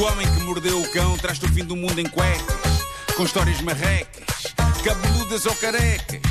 O 0.00 0.04
homem 0.04 0.26
que 0.32 0.40
mordeu 0.44 0.80
o 0.80 0.92
cão 0.92 1.14
traz-te 1.18 1.44
o 1.44 1.48
fim 1.50 1.62
do 1.62 1.76
mundo 1.76 1.98
em 2.00 2.08
cuecas, 2.08 2.56
com 3.14 3.22
histórias 3.22 3.60
marrecas, 3.60 4.46
cabeludas 4.82 5.44
ou 5.44 5.54
carecas. 5.56 6.22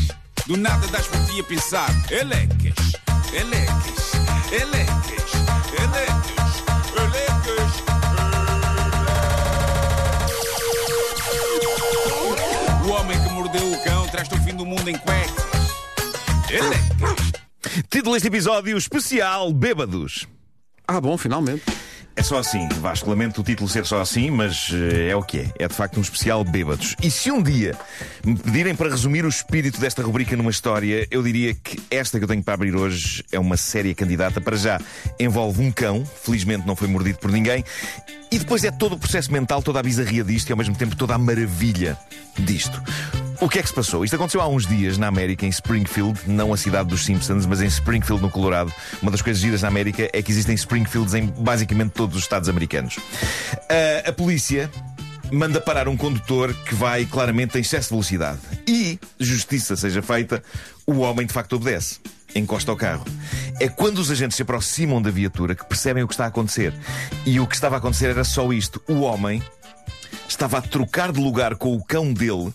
Do 0.47 0.57
nada 0.57 0.87
das 0.87 1.05
por 1.05 1.23
ti 1.27 1.39
a 1.39 1.43
pensar, 1.43 1.91
elecas, 2.09 2.73
elecas, 3.31 4.11
elecas, 4.51 5.31
elecas, 5.77 6.63
elecas. 6.97 7.83
O 12.83 12.89
homem 12.89 13.23
que 13.23 13.29
mordeu 13.29 13.71
o 13.71 13.83
cão 13.83 14.07
traz-te 14.07 14.33
o 14.33 14.43
fim 14.45 14.55
do 14.55 14.65
mundo 14.65 14.89
em 14.89 14.97
cuecas. 14.97 15.45
Elecas. 16.49 17.31
Título 17.87 18.15
deste 18.15 18.29
episódio 18.29 18.75
especial: 18.79 19.53
Bêbados. 19.53 20.27
Ah, 20.91 20.99
bom, 20.99 21.15
finalmente. 21.19 21.61
É 22.15 22.23
só 22.23 22.39
assim, 22.39 22.67
Vasco, 22.81 23.07
lamento 23.07 23.41
o 23.41 23.43
título 23.43 23.69
ser 23.69 23.85
só 23.85 24.01
assim, 24.01 24.31
mas 24.31 24.71
eh, 24.73 25.09
é 25.09 25.15
o 25.15 25.21
que 25.21 25.37
é. 25.37 25.51
É 25.59 25.67
de 25.67 25.73
facto 25.75 25.99
um 25.99 26.01
especial 26.01 26.43
bêbados. 26.43 26.95
E 27.01 27.11
se 27.11 27.29
um 27.29 27.43
dia 27.43 27.77
me 28.25 28.35
pedirem 28.35 28.73
para 28.73 28.89
resumir 28.89 29.23
o 29.23 29.29
espírito 29.29 29.79
desta 29.79 30.01
rubrica 30.01 30.35
numa 30.35 30.49
história, 30.49 31.07
eu 31.11 31.21
diria 31.21 31.53
que 31.53 31.79
esta 31.91 32.17
que 32.17 32.23
eu 32.23 32.27
tenho 32.27 32.41
para 32.41 32.55
abrir 32.55 32.75
hoje 32.75 33.23
é 33.31 33.39
uma 33.39 33.55
séria 33.55 33.93
candidata. 33.93 34.41
Para 34.41 34.57
já, 34.57 34.81
envolve 35.19 35.61
um 35.61 35.71
cão, 35.71 36.03
felizmente 36.03 36.65
não 36.65 36.75
foi 36.75 36.87
mordido 36.87 37.19
por 37.19 37.31
ninguém, 37.31 37.63
e 38.31 38.39
depois 38.39 38.63
é 38.63 38.71
todo 38.71 38.95
o 38.95 38.97
processo 38.97 39.31
mental, 39.31 39.61
toda 39.61 39.79
a 39.79 39.83
bizarria 39.83 40.23
disto 40.23 40.49
e 40.49 40.51
ao 40.51 40.57
mesmo 40.57 40.75
tempo 40.75 40.95
toda 40.95 41.13
a 41.13 41.19
maravilha 41.19 41.95
disto. 42.35 42.81
O 43.41 43.47
que 43.47 43.57
é 43.57 43.61
que 43.61 43.69
se 43.69 43.73
passou? 43.73 44.03
Isto 44.03 44.17
aconteceu 44.17 44.41
há 44.41 44.47
uns 44.49 44.67
dias 44.67 44.97
na 44.97 45.07
América, 45.07 45.45
em 45.45 45.49
Springfield, 45.49 46.19
não 46.27 46.51
a 46.51 46.57
cidade 46.57 46.89
dos 46.89 47.05
Simpsons, 47.05 47.45
mas 47.45 47.61
em 47.61 47.67
Springfield, 47.67 48.21
no 48.21 48.29
Colorado. 48.29 48.69
Uma 49.01 49.09
das 49.09 49.21
coisas 49.21 49.41
giras 49.41 49.61
na 49.61 49.69
América 49.69 50.09
é 50.11 50.21
que 50.21 50.29
existem 50.29 50.53
Springfields 50.55 51.13
em 51.13 51.27
basicamente 51.27 51.91
todos 51.91 52.17
os 52.17 52.23
estados 52.23 52.49
americanos. 52.49 52.97
Uh, 52.97 54.09
a 54.09 54.11
polícia 54.11 54.69
manda 55.31 55.61
parar 55.61 55.87
um 55.87 55.95
condutor 55.95 56.53
que 56.65 56.75
vai 56.75 57.05
claramente 57.05 57.57
em 57.57 57.61
excesso 57.61 57.87
de 57.87 57.91
velocidade. 57.91 58.39
E, 58.67 58.99
justiça 59.17 59.77
seja 59.77 60.01
feita, 60.01 60.43
o 60.85 60.97
homem 60.97 61.25
de 61.25 61.31
facto 61.31 61.53
obedece. 61.53 62.01
Encosta 62.35 62.71
ao 62.71 62.77
carro. 62.77 63.05
É 63.57 63.69
quando 63.69 63.99
os 63.99 64.11
agentes 64.11 64.35
se 64.35 64.41
aproximam 64.41 65.01
da 65.01 65.11
viatura 65.11 65.55
que 65.55 65.65
percebem 65.65 66.03
o 66.03 66.07
que 66.09 66.13
está 66.13 66.25
a 66.25 66.27
acontecer. 66.27 66.73
E 67.25 67.39
o 67.39 67.47
que 67.47 67.55
estava 67.55 67.75
a 67.75 67.77
acontecer 67.77 68.09
era 68.09 68.25
só 68.25 68.51
isto: 68.51 68.81
o 68.85 68.99
homem 68.99 69.41
estava 70.27 70.57
a 70.57 70.61
trocar 70.61 71.13
de 71.13 71.21
lugar 71.21 71.55
com 71.55 71.73
o 71.73 71.81
cão 71.81 72.11
dele 72.11 72.53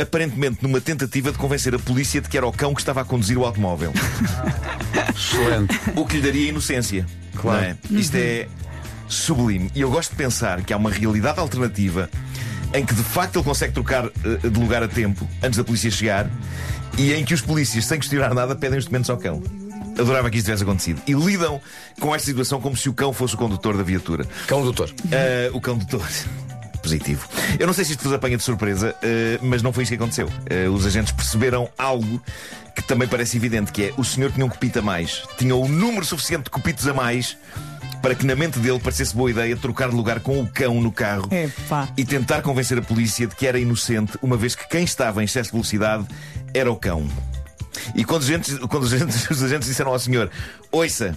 aparentemente 0.00 0.58
numa 0.62 0.80
tentativa 0.80 1.32
de 1.32 1.38
convencer 1.38 1.74
a 1.74 1.78
polícia 1.78 2.20
de 2.20 2.28
que 2.28 2.36
era 2.36 2.46
o 2.46 2.52
cão 2.52 2.74
que 2.74 2.80
estava 2.80 3.00
a 3.00 3.04
conduzir 3.04 3.38
o 3.38 3.44
automóvel. 3.44 3.92
Excelente. 5.14 5.78
O 5.96 6.04
que 6.04 6.16
lhe 6.16 6.22
daria 6.22 6.48
inocência. 6.48 7.06
Claro. 7.36 7.64
é? 7.64 7.76
Isto 7.90 8.16
é 8.16 8.48
sublime. 9.08 9.70
E 9.74 9.80
eu 9.80 9.90
gosto 9.90 10.10
de 10.10 10.16
pensar 10.16 10.62
que 10.62 10.72
há 10.72 10.76
uma 10.76 10.90
realidade 10.90 11.40
alternativa 11.40 12.10
em 12.74 12.84
que 12.84 12.94
de 12.94 13.02
facto 13.02 13.36
ele 13.36 13.44
consegue 13.44 13.72
trocar 13.72 14.06
eh, 14.06 14.48
de 14.48 14.60
lugar 14.60 14.82
a 14.82 14.88
tempo 14.88 15.26
antes 15.42 15.56
da 15.56 15.64
polícia 15.64 15.90
chegar 15.90 16.30
e 16.96 17.14
em 17.14 17.24
que 17.24 17.32
os 17.32 17.40
polícias, 17.40 17.86
sem 17.86 17.98
questionar 17.98 18.34
nada, 18.34 18.54
pedem 18.54 18.78
os 18.78 18.84
documentos 18.84 19.08
ao 19.08 19.16
cão. 19.16 19.42
Adorava 19.98 20.30
que 20.30 20.36
isto 20.36 20.46
tivesse 20.46 20.62
acontecido. 20.62 21.00
E 21.06 21.12
lidam 21.12 21.60
com 22.00 22.14
esta 22.14 22.26
situação 22.26 22.60
como 22.60 22.76
se 22.76 22.88
o 22.88 22.92
cão 22.92 23.12
fosse 23.12 23.34
o 23.34 23.38
condutor 23.38 23.76
da 23.76 23.82
viatura. 23.82 24.24
Cão 24.46 24.62
doutor. 24.62 24.90
Ah, 25.10 25.50
o 25.52 25.60
cão 25.60 25.76
doutor. 25.76 26.06
Positivo. 26.82 27.28
Eu 27.58 27.66
não 27.66 27.74
sei 27.74 27.84
se 27.84 27.92
isto 27.92 28.04
vos 28.04 28.12
apanha 28.12 28.36
de 28.36 28.42
surpresa, 28.42 28.94
ah, 29.02 29.38
mas 29.42 29.62
não 29.62 29.72
foi 29.72 29.84
isso 29.84 29.90
que 29.92 29.96
aconteceu. 29.96 30.28
Ah, 30.50 30.70
os 30.70 30.86
agentes 30.86 31.12
perceberam 31.12 31.68
algo 31.76 32.22
que 32.74 32.82
também 32.82 33.08
parece 33.08 33.36
evidente, 33.36 33.72
que 33.72 33.84
é 33.84 33.94
o 33.96 34.04
senhor 34.04 34.30
tinha 34.32 34.46
um 34.46 34.48
copito 34.48 34.78
a 34.78 34.82
mais. 34.82 35.22
Tinha 35.36 35.54
o 35.54 35.68
número 35.68 36.04
suficiente 36.04 36.44
de 36.44 36.50
copitos 36.50 36.86
a 36.86 36.94
mais 36.94 37.36
para 38.00 38.14
que 38.14 38.24
na 38.24 38.34
mente 38.34 38.58
dele 38.58 38.78
parecesse 38.78 39.14
boa 39.14 39.30
ideia 39.30 39.56
trocar 39.56 39.90
de 39.90 39.96
lugar 39.96 40.20
com 40.20 40.40
o 40.40 40.46
cão 40.46 40.80
no 40.80 40.92
carro 40.92 41.28
Epá. 41.32 41.88
e 41.96 42.04
tentar 42.04 42.42
convencer 42.42 42.78
a 42.78 42.82
polícia 42.82 43.26
de 43.26 43.34
que 43.34 43.46
era 43.46 43.58
inocente, 43.58 44.16
uma 44.22 44.36
vez 44.36 44.54
que 44.54 44.68
quem 44.68 44.84
estava 44.84 45.20
em 45.20 45.24
excesso 45.24 45.48
de 45.48 45.52
velocidade 45.52 46.06
era 46.54 46.70
o 46.70 46.76
cão. 46.76 47.08
E 47.94 48.04
quando 48.04 48.22
os 48.22 48.28
agentes, 48.28 48.58
quando 48.58 48.84
os 48.84 48.92
agentes, 48.92 49.28
os 49.30 49.42
agentes 49.42 49.68
disseram 49.68 49.92
ao 49.92 49.98
senhor: 49.98 50.30
Ouça, 50.70 51.16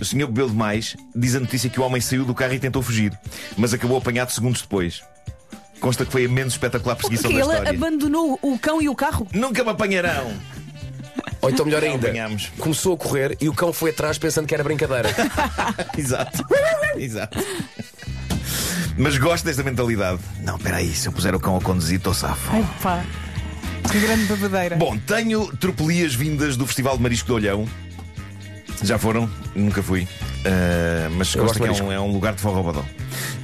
o 0.00 0.04
senhor 0.04 0.26
bebeu 0.26 0.48
demais, 0.48 0.96
diz 1.14 1.34
a 1.34 1.40
notícia 1.40 1.70
que 1.70 1.80
o 1.80 1.82
homem 1.82 2.00
saiu 2.00 2.24
do 2.24 2.34
carro 2.34 2.54
e 2.54 2.58
tentou 2.58 2.82
fugir, 2.82 3.16
mas 3.56 3.72
acabou 3.74 3.96
apanhado 3.96 4.30
segundos 4.30 4.62
depois. 4.62 5.02
Consta 5.82 6.06
que 6.06 6.12
foi 6.12 6.24
a 6.24 6.28
menos 6.28 6.54
espetacular 6.54 6.94
perseguição 6.94 7.30
Porque 7.30 7.42
da 7.44 7.48
ele 7.48 7.58
história. 7.58 7.78
abandonou 7.78 8.38
o 8.40 8.56
cão 8.58 8.80
e 8.80 8.88
o 8.88 8.94
carro? 8.94 9.26
Nunca 9.34 9.62
me 9.64 9.70
apanharão! 9.70 10.32
Ou 11.42 11.50
então 11.50 11.66
melhor 11.66 11.82
ainda, 11.82 12.06
apanhamos. 12.06 12.52
começou 12.56 12.94
a 12.94 12.96
correr 12.96 13.36
e 13.40 13.48
o 13.48 13.52
cão 13.52 13.72
foi 13.72 13.90
atrás 13.90 14.16
pensando 14.16 14.46
que 14.46 14.54
era 14.54 14.62
brincadeira. 14.62 15.10
Exato. 15.98 16.46
Exato. 16.96 17.36
Mas 18.96 19.18
gosto 19.18 19.44
desta 19.44 19.64
mentalidade. 19.64 20.20
Não, 20.44 20.54
espera 20.56 20.76
aí, 20.76 20.94
se 20.94 21.08
eu 21.08 21.12
puser 21.12 21.34
o 21.34 21.40
cão 21.40 21.56
a 21.56 21.60
conduzir, 21.60 21.96
estou 21.96 22.14
safo. 22.14 22.56
Epá. 22.56 23.04
Que 23.90 23.98
grande 23.98 24.24
babadeira. 24.26 24.76
Bom, 24.76 24.96
tenho 24.98 25.48
tropelias 25.56 26.14
vindas 26.14 26.56
do 26.56 26.64
Festival 26.64 26.96
de 26.96 27.02
Marisco 27.02 27.26
de 27.26 27.32
Olhão. 27.32 27.66
Já 28.82 28.98
foram? 28.98 29.28
Nunca 29.54 29.82
fui. 29.82 30.02
Uh, 30.02 31.10
mas 31.16 31.34
Eu 31.34 31.42
gosto 31.42 31.58
gosto 31.58 31.74
que 31.74 31.80
é 31.80 31.84
um, 31.84 31.92
é 31.92 32.00
um 32.00 32.12
lugar 32.12 32.34
de 32.34 32.40
forrobadão. 32.40 32.84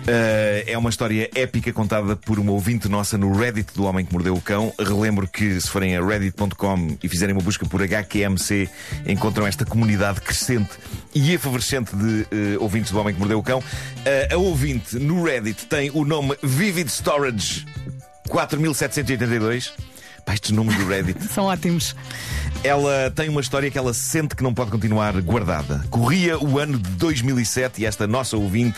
Uh, 0.09 0.65
é 0.67 0.79
uma 0.79 0.89
história 0.89 1.29
épica 1.35 1.71
contada 1.71 2.17
por 2.17 2.39
uma 2.39 2.53
ouvinte 2.53 2.89
nossa 2.89 3.19
no 3.19 3.31
Reddit 3.37 3.75
do 3.75 3.85
Homem 3.85 4.07
que 4.07 4.13
Mordeu 4.13 4.33
o 4.33 4.41
Cão. 4.41 4.73
Relembro 4.79 5.29
que 5.29 5.61
se 5.61 5.69
forem 5.69 5.95
a 5.99 6.03
reddit.com 6.03 6.97
e 7.03 7.09
fizerem 7.11 7.35
uma 7.35 7.43
busca 7.43 7.67
por 7.67 7.83
HQMC, 7.83 8.71
encontram 9.07 9.47
esta 9.47 9.67
comunidade 9.67 10.23
crescente 10.23 10.71
e 11.15 11.35
efervescente 11.35 11.95
de 11.95 12.23
uh, 12.23 12.63
ouvintes 12.63 12.91
do 12.91 12.99
Homem 12.99 13.13
que 13.13 13.21
Mordeu 13.21 13.39
o 13.39 13.43
Cão. 13.43 13.59
Uh, 13.59 14.35
a 14.35 14.37
ouvinte 14.39 14.99
no 14.99 15.25
Reddit 15.25 15.67
tem 15.67 15.91
o 15.93 16.07
nome 16.07 16.35
Vivid 16.43 16.91
Storage 16.91 17.67
4782. 18.31 19.75
Pá, 20.29 20.35
estes 20.35 20.51
nomes 20.51 20.77
do 20.77 20.87
Reddit. 20.87 21.25
São 21.33 21.47
ótimos. 21.47 21.97
Ela 22.63 23.11
tem 23.17 23.31
uma 23.31 23.41
história 23.41 23.71
que 23.71 23.79
ela 23.79 23.95
sente 23.95 24.37
que 24.37 24.43
não 24.43 24.53
pode 24.53 24.71
continuar 24.71 25.19
guardada. 25.23 25.83
Corria 25.89 26.39
o 26.39 26.59
ano 26.59 26.79
de 26.79 26.91
2007 26.91 27.81
e 27.81 27.87
esta 27.87 28.07
nossa 28.07 28.37
ouvinte 28.37 28.77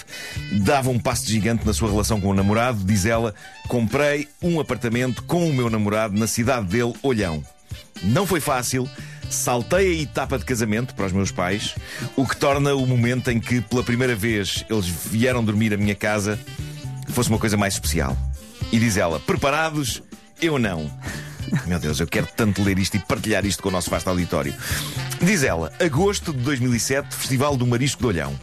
dava 0.63 0.91
um 0.91 0.99
passo 0.99 1.27
gigante 1.27 1.67
na 1.67 1.75
sua 1.75 1.91
relação 1.91 2.21
com 2.21 2.29
o 2.29 2.35
namorado. 2.35 2.85
Diz 2.85 3.05
ela: 3.05 3.35
Comprei 3.67 4.29
um 4.41 4.61
apartamento 4.61 5.25
com 5.25 5.51
o 5.51 5.53
meu 5.53 5.69
namorado 5.69 6.17
na 6.17 6.29
cidade 6.29 6.69
dele, 6.69 6.95
Olhão. 7.03 7.43
Não 8.01 8.25
foi 8.25 8.39
fácil. 8.39 8.89
Saltei 9.29 9.99
a 9.99 10.03
etapa 10.03 10.39
de 10.39 10.45
casamento 10.45 10.95
para 10.95 11.07
os 11.07 11.13
meus 11.13 11.33
pais, 11.33 11.75
o 12.17 12.25
que 12.27 12.37
torna 12.37 12.75
o 12.77 12.87
momento 12.87 13.29
em 13.29 13.41
que, 13.41 13.61
pela 13.61 13.83
primeira 13.83 14.15
vez, 14.15 14.65
eles 14.71 14.87
vieram 14.87 15.45
dormir 15.45 15.75
à 15.75 15.77
minha 15.77 15.95
casa 15.97 16.39
fosse 17.11 17.29
uma 17.29 17.39
coisa 17.41 17.57
mais 17.57 17.75
especial. 17.75 18.17
E 18.71 18.79
diz 18.79 18.97
ela: 18.97 19.19
Preparados? 19.19 20.01
Eu 20.41 20.61
não. 20.61 20.89
Meu 21.67 21.79
Deus, 21.79 22.01
eu 22.01 22.07
quero 22.07 22.27
tanto 22.37 22.63
ler 22.63 22.79
isto 22.79 22.97
e 22.97 23.01
partilhar 23.01 23.45
isto 23.45 23.63
com 23.63 23.69
o 23.69 23.73
nosso 23.73 23.91
vasto 23.91 24.09
auditório. 24.09 24.55
Diz 25.21 25.43
ela: 25.43 25.73
Agosto 25.81 26.33
de 26.33 26.41
2007, 26.41 27.15
Festival 27.15 27.57
do 27.57 27.67
Marisco 27.67 28.01
de 28.01 28.07
Olhão. 28.07 28.39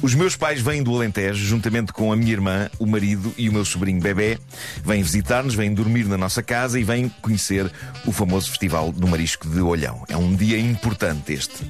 Os 0.00 0.14
meus 0.14 0.36
pais 0.36 0.60
vêm 0.60 0.80
do 0.80 0.94
Alentejo, 0.94 1.44
juntamente 1.44 1.92
com 1.92 2.12
a 2.12 2.16
minha 2.16 2.30
irmã, 2.30 2.70
o 2.78 2.86
marido 2.86 3.34
e 3.36 3.48
o 3.48 3.52
meu 3.52 3.64
sobrinho 3.64 4.00
bebê. 4.00 4.38
Vêm 4.84 5.02
visitar-nos, 5.02 5.56
vêm 5.56 5.74
dormir 5.74 6.04
na 6.04 6.16
nossa 6.16 6.40
casa 6.40 6.78
e 6.78 6.84
vêm 6.84 7.08
conhecer 7.20 7.70
o 8.06 8.12
famoso 8.12 8.48
Festival 8.48 8.92
do 8.92 9.08
Marisco 9.08 9.48
de 9.48 9.60
Olhão. 9.60 10.04
É 10.08 10.16
um 10.16 10.36
dia 10.36 10.58
importante 10.58 11.32
este. 11.32 11.64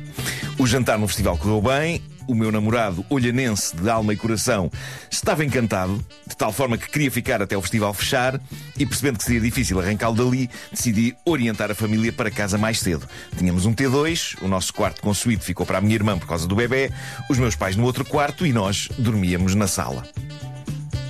O 0.59 0.67
jantar 0.67 0.99
no 0.99 1.09
festival 1.09 1.39
correu 1.39 1.63
bem. 1.63 2.03
O 2.29 2.35
meu 2.35 2.53
namorado, 2.53 3.07
olhanense 3.09 3.75
de 3.75 3.89
alma 3.89 4.13
e 4.13 4.17
coração, 4.17 4.71
estava 5.11 5.43
encantado, 5.43 6.05
de 6.27 6.37
tal 6.37 6.53
forma 6.53 6.77
que 6.77 6.87
queria 6.87 7.11
ficar 7.11 7.41
até 7.41 7.57
o 7.57 7.63
festival 7.63 7.95
fechar 7.95 8.39
e, 8.79 8.85
percebendo 8.85 9.17
que 9.17 9.25
seria 9.25 9.41
difícil 9.41 9.81
arrancá-lo 9.81 10.15
dali, 10.15 10.51
decidi 10.71 11.17
orientar 11.25 11.71
a 11.71 11.75
família 11.75 12.13
para 12.13 12.31
casa 12.31 12.59
mais 12.59 12.81
cedo. 12.81 13.09
Tínhamos 13.39 13.65
um 13.65 13.73
T2, 13.73 14.37
o 14.43 14.47
nosso 14.47 14.75
quarto 14.75 15.01
com 15.01 15.15
suíte 15.15 15.43
ficou 15.43 15.65
para 15.65 15.79
a 15.79 15.81
minha 15.81 15.95
irmã 15.95 16.19
por 16.19 16.29
causa 16.29 16.47
do 16.47 16.55
bebê, 16.55 16.93
os 17.31 17.39
meus 17.39 17.57
pais 17.57 17.77
no 17.77 17.85
outro 17.85 18.05
quarto 18.05 18.45
e 18.45 18.53
nós 18.53 18.91
dormíamos 18.99 19.55
na 19.55 19.67
sala. 19.67 20.07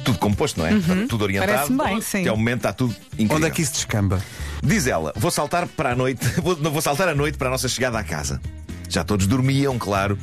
Tudo 0.04 0.18
composto, 0.20 0.60
não 0.60 0.68
é? 0.68 0.70
Tudo 1.08 1.22
orientado. 1.22 1.52
Parece-me 1.52 1.84
bem, 1.84 2.00
sim. 2.00 2.20
Até 2.20 2.30
o 2.30 2.36
momento 2.36 2.58
está 2.58 2.72
tudo 2.72 2.94
incrível. 3.14 3.36
Onde 3.38 3.46
é 3.46 3.50
que 3.50 3.60
isso 3.60 3.72
descamba? 3.72 4.22
Diz 4.62 4.86
ela, 4.86 5.12
vou 5.16 5.32
saltar 5.32 5.66
para 5.66 5.90
a 5.90 5.96
noite, 5.96 6.24
vou, 6.40 6.56
não 6.56 6.70
vou 6.70 6.80
saltar 6.80 7.08
à 7.08 7.14
noite 7.14 7.36
para 7.36 7.48
a 7.48 7.50
nossa 7.50 7.68
chegada 7.68 7.98
à 7.98 8.04
casa. 8.04 8.40
Já 8.88 9.02
todos 9.02 9.26
dormiam, 9.26 9.76
claro. 9.78 10.16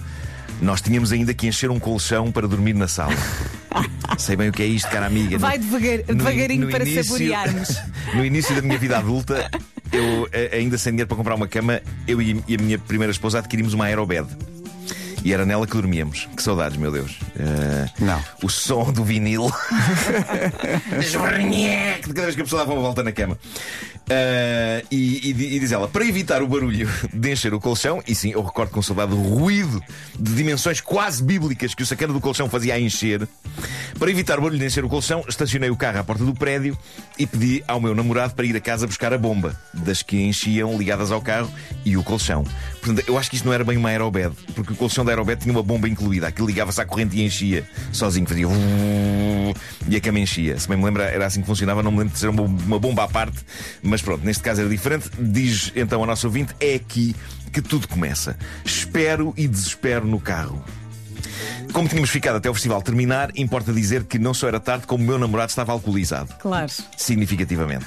Nós 0.61 0.81
tínhamos 0.81 1.11
ainda 1.11 1.33
que 1.33 1.47
encher 1.47 1.69
um 1.69 1.79
colchão 1.79 2.31
para 2.31 2.47
dormir 2.47 2.73
na 2.73 2.87
sala. 2.87 3.13
Sei 4.17 4.35
bem 4.35 4.49
o 4.49 4.51
que 4.53 4.63
é 4.63 4.65
isto, 4.65 4.89
cara 4.89 5.05
amiga. 5.07 5.37
Vai 5.37 5.57
devagar- 5.57 5.99
no- 6.07 6.15
devagarinho 6.15 6.65
no 6.65 6.71
para 6.71 6.83
início- 6.85 7.03
saborearmos. 7.03 7.75
No 8.13 8.23
início 8.23 8.55
da 8.55 8.61
minha 8.61 8.77
vida 8.77 8.97
adulta, 8.97 9.49
eu 9.91 10.29
ainda 10.53 10.77
sem 10.77 10.91
dinheiro 10.93 11.07
para 11.07 11.17
comprar 11.17 11.33
uma 11.35 11.47
cama, 11.47 11.81
eu 12.07 12.21
e 12.21 12.31
a 12.57 12.61
minha 12.61 12.77
primeira 12.77 13.11
esposa 13.11 13.39
adquirimos 13.39 13.73
uma 13.73 13.85
aerobed. 13.85 14.27
E 15.23 15.33
era 15.33 15.43
nela 15.43 15.65
que 15.65 15.73
dormíamos. 15.73 16.29
Que 16.37 16.43
saudades, 16.43 16.77
meu 16.77 16.91
Deus. 16.91 17.17
Eh, 17.35 17.89
Não. 17.99 18.23
O 18.43 18.47
som 18.47 18.93
do 18.93 19.03
vinil. 19.03 19.51
Esbarnheque 20.99 22.07
de 22.09 22.13
cada 22.13 22.23
vez 22.27 22.35
que 22.35 22.41
a 22.41 22.43
pessoa 22.43 22.61
dava 22.61 22.73
uma 22.73 22.81
volta 22.83 23.01
na 23.03 23.11
cama. 23.11 23.37
Ah, 24.09 24.83
e, 24.91 25.31
e 25.31 25.55
e 25.55 25.59
diz 25.59 25.71
ela, 25.71 25.87
para 25.87 26.05
evitar 26.05 26.41
o 26.41 26.47
barulho 26.47 26.89
de 27.13 27.31
encher 27.31 27.53
o 27.53 27.59
colchão, 27.59 28.01
e 28.07 28.13
sim, 28.13 28.31
eu 28.31 28.41
recordo 28.41 28.71
com 28.71 28.81
saudade 28.81 29.13
ruído 29.13 29.81
de 30.17 30.33
dimensões 30.33 30.79
quase 30.81 31.23
bíblicas 31.23 31.73
que 31.73 31.83
o 31.83 31.85
sacana 31.85 32.13
do 32.13 32.21
colchão 32.21 32.49
fazia 32.49 32.75
a 32.75 32.79
encher. 32.79 33.27
Para 33.97 34.11
evitar 34.11 34.37
o 34.37 34.41
barulho 34.41 34.59
de 34.59 34.65
encher 34.65 34.83
o 34.83 34.89
colchão, 34.89 35.23
estacionei 35.27 35.69
o 35.69 35.75
carro 35.75 35.99
à 35.99 36.03
porta 36.03 36.23
do 36.23 36.33
prédio 36.33 36.77
e 37.17 37.25
pedi 37.25 37.63
ao 37.67 37.79
meu 37.79 37.95
namorado 37.95 38.35
para 38.35 38.45
ir 38.45 38.55
a 38.55 38.59
casa 38.59 38.85
buscar 38.85 39.13
a 39.13 39.17
bomba, 39.17 39.59
das 39.73 40.01
que 40.01 40.21
enchiam 40.21 40.77
ligadas 40.77 41.11
ao 41.11 41.21
carro 41.21 41.51
e 41.83 41.97
o 41.97 42.03
colchão. 42.03 42.43
Portanto, 42.81 43.03
eu 43.07 43.17
acho 43.17 43.29
que 43.29 43.37
isto 43.37 43.45
não 43.45 43.53
era 43.53 43.63
bem 43.63 43.77
uma 43.77 43.89
aerobed, 43.89 44.35
porque 44.53 44.73
o 44.73 44.75
colchão 44.75 45.03
da 45.03 45.11
aerobed 45.11 45.41
tinha 45.41 45.51
uma 45.53 45.63
bomba 45.63 45.87
incluída. 45.87 46.27
Aquilo 46.27 46.47
ligava-se 46.47 46.79
à 46.81 46.85
corrente 46.85 47.17
e 47.17 47.23
enchia 47.23 47.67
sozinho, 47.91 48.27
fazia 48.27 48.47
e 49.87 49.95
a 49.95 50.01
cama 50.01 50.19
enchia. 50.19 50.57
Se 50.59 50.67
bem 50.67 50.77
me 50.77 50.83
lembro, 50.83 51.01
era 51.01 51.25
assim 51.25 51.41
que 51.41 51.47
funcionava. 51.47 51.83
Não 51.83 51.91
me 51.91 51.99
lembro 51.99 52.13
de 52.13 52.19
ser 52.19 52.29
uma 52.29 52.79
bomba 52.79 53.03
à 53.03 53.07
parte, 53.07 53.37
mas 53.81 53.94
pronto, 54.01 54.25
neste 54.25 54.43
caso 54.43 54.61
era 54.61 54.69
diferente. 54.69 55.09
Diz 55.19 55.71
então 55.75 56.03
a 56.03 56.07
nossa 56.07 56.27
ouvinte: 56.27 56.55
é 56.59 56.75
aqui 56.75 57.15
que 57.51 57.61
tudo 57.61 57.87
começa. 57.87 58.37
Espero 58.63 59.33
e 59.37 59.47
desespero 59.47 60.05
no 60.05 60.19
carro. 60.19 60.63
Como 61.71 61.87
tínhamos 61.89 62.09
ficado 62.09 62.37
até 62.37 62.49
o 62.49 62.53
festival 62.53 62.81
terminar, 62.81 63.31
importa 63.35 63.73
dizer 63.73 64.05
que 64.05 64.17
não 64.17 64.33
só 64.33 64.47
era 64.47 64.59
tarde, 64.59 64.87
como 64.87 65.03
o 65.03 65.07
meu 65.07 65.17
namorado 65.17 65.49
estava 65.49 65.71
alcoolizado. 65.71 66.33
Claro. 66.39 66.71
Significativamente. 66.97 67.85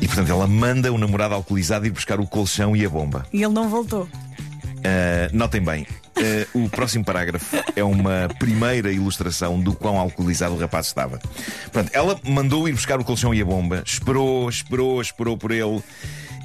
E 0.00 0.06
portanto 0.06 0.30
ela 0.30 0.46
manda 0.46 0.92
o 0.92 0.98
namorado 0.98 1.34
alcoolizado 1.34 1.86
ir 1.86 1.90
buscar 1.90 2.20
o 2.20 2.26
colchão 2.26 2.74
e 2.74 2.84
a 2.84 2.88
bomba. 2.88 3.26
E 3.32 3.42
ele 3.42 3.52
não 3.52 3.68
voltou. 3.68 4.04
Uh, 4.04 5.32
notem 5.32 5.62
bem, 5.62 5.86
uh, 6.16 6.64
o 6.64 6.68
próximo 6.68 7.04
parágrafo 7.04 7.56
é 7.74 7.82
uma 7.82 8.28
primeira 8.38 8.92
ilustração 8.92 9.60
do 9.60 9.74
quão 9.74 9.98
alcoolizado 9.98 10.54
o 10.54 10.58
rapaz 10.58 10.86
estava. 10.86 11.18
Ela 11.92 12.18
mandou 12.24 12.68
ir 12.68 12.72
buscar 12.72 13.00
o 13.00 13.04
colchão 13.04 13.34
e 13.34 13.40
a 13.40 13.44
bomba, 13.44 13.82
esperou, 13.84 14.48
esperou, 14.48 15.00
esperou 15.00 15.36
por 15.36 15.50
ele. 15.50 15.82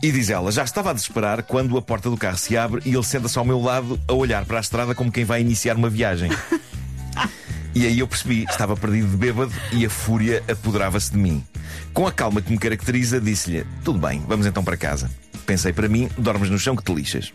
E 0.01 0.11
diz 0.11 0.29
ela, 0.29 0.49
já 0.51 0.63
estava 0.63 0.91
a 0.91 0.93
desesperar 0.93 1.43
quando 1.43 1.77
a 1.77 1.81
porta 1.81 2.09
do 2.09 2.15
carro 2.15 2.37
se 2.37 2.55
abre 2.55 2.81
e 2.85 2.93
ele 2.93 3.03
senta-se 3.03 3.37
ao 3.37 3.43
meu 3.43 3.59
lado 3.59 3.99
a 4.07 4.13
olhar 4.13 4.45
para 4.45 4.57
a 4.57 4.61
estrada 4.61 4.95
como 4.95 5.11
quem 5.11 5.25
vai 5.25 5.41
iniciar 5.41 5.75
uma 5.75 5.89
viagem. 5.89 6.31
E 7.75 7.85
aí 7.85 7.99
eu 7.99 8.07
percebi, 8.07 8.45
estava 8.49 8.75
perdido 8.75 9.09
de 9.09 9.17
bêbado 9.17 9.53
e 9.71 9.85
a 9.85 9.89
fúria 9.89 10.43
apoderava-se 10.49 11.11
de 11.11 11.17
mim. 11.17 11.43
Com 11.93 12.07
a 12.07 12.11
calma 12.11 12.41
que 12.41 12.51
me 12.51 12.57
caracteriza, 12.57 13.21
disse-lhe: 13.21 13.65
Tudo 13.83 13.99
bem, 13.99 14.23
vamos 14.27 14.45
então 14.45 14.63
para 14.63 14.75
casa. 14.75 15.09
Pensei 15.45 15.71
para 15.71 15.87
mim, 15.87 16.09
dormes 16.17 16.49
no 16.49 16.57
chão 16.57 16.75
que 16.75 16.83
te 16.83 16.93
lixas. 16.93 17.31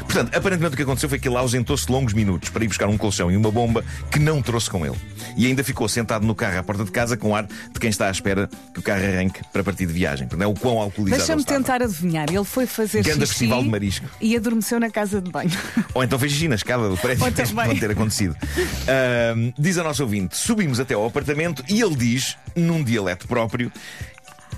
Portanto, 0.00 0.34
aparentemente 0.36 0.74
o 0.74 0.76
que 0.76 0.82
aconteceu 0.82 1.08
foi 1.08 1.18
que 1.18 1.28
ele 1.28 1.36
ausentou-se 1.36 1.90
longos 1.90 2.12
minutos 2.12 2.50
para 2.50 2.64
ir 2.64 2.68
buscar 2.68 2.88
um 2.88 2.96
colchão 2.98 3.30
e 3.30 3.36
uma 3.36 3.50
bomba 3.50 3.84
que 4.10 4.18
não 4.18 4.40
trouxe 4.42 4.70
com 4.70 4.84
ele. 4.84 4.96
E 5.36 5.46
ainda 5.46 5.64
ficou 5.64 5.88
sentado 5.88 6.26
no 6.26 6.34
carro 6.34 6.58
à 6.58 6.62
porta 6.62 6.84
de 6.84 6.90
casa 6.90 7.16
com 7.16 7.34
ar 7.34 7.46
de 7.46 7.80
quem 7.80 7.90
está 7.90 8.08
à 8.08 8.10
espera 8.10 8.48
que 8.72 8.80
o 8.80 8.82
carro 8.82 9.02
arranque 9.04 9.40
para 9.52 9.62
partir 9.64 9.86
de 9.86 9.92
viagem. 9.92 10.26
Portanto, 10.26 10.46
é 10.46 10.50
o 10.50 10.54
quão 10.54 10.78
alcoolizado 10.78 11.22
Deixa-me 11.22 11.44
tentar 11.44 11.82
adivinhar. 11.82 12.28
Ele 12.32 12.44
foi 12.44 12.66
fazer 12.66 13.02
Ganda 13.02 13.26
xixi 13.26 13.38
festival 13.38 13.62
de 13.62 13.68
marisco. 13.68 14.06
e 14.20 14.36
adormeceu 14.36 14.78
na 14.78 14.90
casa 14.90 15.20
de 15.20 15.30
banho. 15.30 15.50
Ou 15.94 16.02
então 16.04 16.18
fez 16.18 16.32
xixi 16.32 16.48
na 16.48 16.54
escada 16.56 16.88
do 16.88 16.96
prédio. 16.96 17.32
Também. 17.32 17.66
pode 17.66 17.80
ter 17.80 17.90
acontecido. 17.90 18.36
Ahm, 18.88 19.52
diz 19.58 19.78
a 19.78 19.82
nossa 19.84 20.02
ouvinte: 20.02 20.36
subimos 20.36 20.78
até 20.80 20.94
ao 20.94 21.06
apartamento 21.06 21.64
e 21.68 21.80
ele 21.80 21.96
diz, 21.96 22.36
num 22.54 22.82
dialeto 22.84 23.26
próprio, 23.26 23.72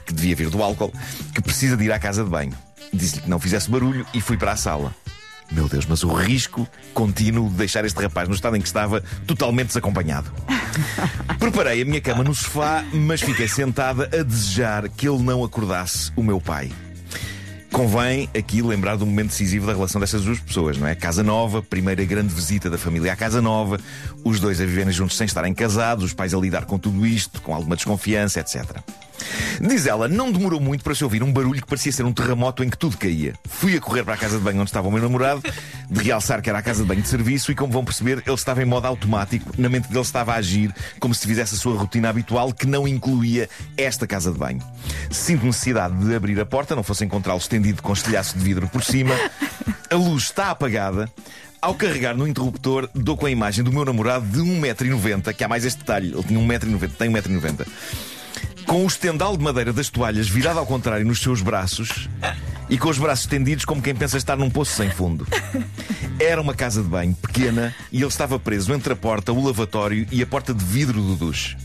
que 0.07 0.13
devia 0.13 0.35
vir 0.35 0.51
do 0.51 0.63
álcool, 0.63 0.93
que 1.35 1.41
precisa 1.41 1.77
de 1.77 1.85
ir 1.85 1.93
à 1.93 1.99
casa 1.99 2.25
de 2.25 2.31
banho. 2.31 2.53
Disse-lhe 2.93 3.23
que 3.23 3.31
não 3.31 3.39
fizesse 3.39 3.71
barulho 3.71 4.07
e 4.13 4.21
fui 4.21 4.37
para 4.37 4.53
a 4.53 4.57
sala. 4.57 4.95
Meu 5.51 5.69
Deus, 5.69 5.87
mas 5.87 6.03
o 6.03 6.13
risco 6.13 6.67
contínuo 6.93 7.49
de 7.49 7.57
deixar 7.57 7.85
este 7.85 8.01
rapaz 8.03 8.29
no 8.29 8.35
estado 8.35 8.57
em 8.57 8.61
que 8.61 8.67
estava 8.67 9.03
totalmente 9.27 9.69
desacompanhado. 9.69 10.33
Preparei 11.39 11.83
a 11.83 11.85
minha 11.85 12.01
cama 12.01 12.25
no 12.25 12.35
sofá, 12.35 12.85
mas 12.93 13.21
fiquei 13.21 13.47
sentada 13.47 14.05
a 14.05 14.23
desejar 14.23 14.89
que 14.89 15.09
ele 15.09 15.23
não 15.23 15.45
acordasse 15.45 16.11
o 16.17 16.23
meu 16.23 16.41
pai. 16.41 16.73
Convém 17.75 18.29
aqui 18.39 18.63
lembrar 18.63 18.95
do 18.95 19.05
momento 19.05 19.31
decisivo 19.31 19.67
da 19.67 19.73
relação 19.73 20.01
destas 20.01 20.23
duas 20.23 20.39
pessoas, 20.39 20.79
não 20.79 20.87
é? 20.87 20.95
Casa 20.95 21.25
nova, 21.25 21.61
primeira 21.61 22.05
grande 22.05 22.33
visita 22.33 22.71
da 22.71 22.79
família 22.79 23.13
à 23.13 23.17
casa 23.17 23.43
nova, 23.43 23.81
os 24.25 24.39
dois 24.39 24.61
a 24.61 24.65
viverem 24.65 24.93
juntos 24.93 25.17
sem 25.17 25.25
estarem 25.25 25.53
casados, 25.53 26.05
os 26.05 26.13
pais 26.13 26.33
a 26.33 26.39
lidar 26.39 26.67
com 26.67 26.79
tudo 26.79 27.05
isto, 27.05 27.43
com 27.43 27.53
alguma 27.53 27.75
desconfiança, 27.75 28.39
etc. 28.39 28.79
Diz 29.61 29.87
ela, 29.87 30.09
não 30.09 30.31
demorou 30.31 30.61
muito 30.61 30.83
para 30.83 30.95
se 30.95 31.05
ouvir 31.05 31.23
um 31.23 31.33
barulho 31.33 31.61
que 31.61 31.67
parecia 31.67 31.93
ser 31.93 32.05
um 32.05 32.13
terremoto 32.13 32.63
em 32.65 32.71
que 32.71 32.77
tudo 32.77 32.97
caía. 32.97 33.35
Fui 33.49 33.77
a 33.77 33.81
correr 33.81 34.05
para 34.05 34.15
a 34.15 34.17
casa 34.17 34.39
de 34.39 34.45
banho 34.45 34.61
onde 34.61 34.71
estava 34.71 34.89
o 34.89 34.93
meu 34.93 35.03
namorado, 35.03 35.43
de 35.91 36.03
realçar 36.03 36.43
que 36.43 36.49
era 36.49 36.59
a 36.59 36.63
casa 36.63 36.83
de 36.83 36.89
banho 36.89 37.03
de 37.03 37.09
serviço, 37.09 37.53
e 37.53 37.55
como 37.55 37.73
vão 37.73 37.85
perceber, 37.85 38.23
ele 38.27 38.35
estava 38.35 38.63
em 38.63 38.65
modo 38.65 38.87
automático, 38.87 39.53
na 39.57 39.69
mente 39.69 39.89
dele 39.89 40.01
estava 40.01 40.33
a 40.33 40.37
agir 40.37 40.75
como 40.99 41.15
se 41.15 41.27
fizesse 41.27 41.55
a 41.55 41.59
sua 41.59 41.77
rotina 41.77 42.09
habitual, 42.09 42.53
que 42.53 42.67
não 42.67 42.87
incluía 42.87 43.49
esta 43.77 44.07
casa 44.07 44.33
de 44.33 44.39
banho. 44.39 44.61
Sinto 45.11 45.47
necessidade 45.47 45.95
de 45.97 46.15
abrir 46.15 46.39
a 46.41 46.47
porta, 46.47 46.75
não 46.75 46.83
fosse 46.83 47.05
encontrá-lo 47.05 47.39
estendido 47.39 47.83
com 47.83 47.93
estilhaço 47.93 48.37
de 48.37 48.45
vidro 48.45 48.69
por 48.69 48.83
cima. 48.83 49.15
A 49.91 49.95
luz 49.95 50.25
está 50.25 50.51
apagada. 50.51 51.09
Ao 51.63 51.75
carregar 51.75 52.15
no 52.15 52.29
interruptor, 52.29 52.91
dou 52.95 53.17
com 53.17 53.25
a 53.25 53.31
imagem 53.31 53.65
do 53.65 53.73
meu 53.73 53.87
namorado 53.87 54.27
de 54.27 54.39
1,90m, 54.39 55.33
que 55.33 55.43
há 55.43 55.49
mais 55.49 55.65
este 55.65 55.79
detalhe, 55.79 56.13
ele 56.13 56.23
tinha 56.23 56.39
1,90m, 56.39 56.91
tem 56.99 57.11
1,90m 57.11 57.67
com 58.75 58.83
o 58.83 58.89
estendal 58.89 59.37
de 59.37 59.45
madeira 59.45 59.73
das 59.73 59.89
toalhas 59.89 60.29
virado 60.29 60.59
ao 60.59 60.67
contrário 60.67 61.07
nos 61.07 61.21
seus 61.21 61.41
braços 61.41 62.09
e 62.69 62.77
com 62.77 62.89
os 62.89 62.99
braços 62.99 63.25
estendidos 63.25 63.65
como 63.65 63.81
quem 63.81 63.95
pensa 63.95 64.17
estar 64.17 64.37
num 64.37 64.51
poço 64.51 64.73
sem 64.73 64.91
fundo. 64.91 65.25
Era 66.19 66.41
uma 66.41 66.55
casa 66.55 66.83
de 66.83 66.89
banho 66.89 67.15
pequena 67.15 67.73
e 67.93 67.99
ele 67.99 68.07
estava 68.07 68.37
preso 68.37 68.75
entre 68.75 68.93
a 68.93 68.97
porta, 68.97 69.33
o 69.33 69.47
lavatório 69.47 70.09
e 70.11 70.21
a 70.21 70.27
porta 70.27 70.53
de 70.53 70.65
vidro 70.65 71.01
do 71.01 71.15
duche. 71.15 71.57